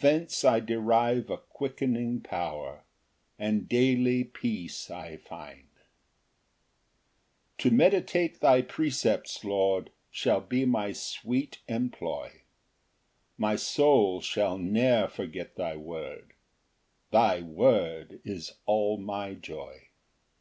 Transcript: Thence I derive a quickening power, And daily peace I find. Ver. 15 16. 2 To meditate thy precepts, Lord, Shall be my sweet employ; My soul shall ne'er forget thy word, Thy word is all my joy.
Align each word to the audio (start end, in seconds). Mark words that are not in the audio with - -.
Thence 0.00 0.44
I 0.44 0.58
derive 0.58 1.30
a 1.30 1.36
quickening 1.38 2.22
power, 2.22 2.82
And 3.38 3.68
daily 3.68 4.24
peace 4.24 4.90
I 4.90 5.16
find. 5.16 5.68
Ver. 5.72 5.90
15 7.58 7.58
16. 7.58 7.58
2 7.58 7.70
To 7.70 7.74
meditate 7.76 8.40
thy 8.40 8.62
precepts, 8.62 9.44
Lord, 9.44 9.90
Shall 10.10 10.40
be 10.40 10.64
my 10.64 10.90
sweet 10.90 11.60
employ; 11.68 12.42
My 13.38 13.54
soul 13.54 14.20
shall 14.20 14.58
ne'er 14.58 15.06
forget 15.06 15.54
thy 15.54 15.76
word, 15.76 16.32
Thy 17.12 17.40
word 17.40 18.20
is 18.24 18.54
all 18.66 18.98
my 18.98 19.34
joy. 19.34 19.86